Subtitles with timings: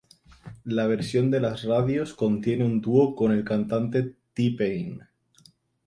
[0.63, 5.03] La versión de las radios contiene un dúo con el cantante T-Pain.